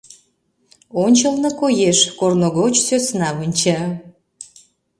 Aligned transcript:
Ончылно 1.03 1.49
коеш: 1.59 1.99
корно 2.19 2.47
гоч 2.59 2.73
сӧсна 2.87 3.29
вонча. 3.37 3.81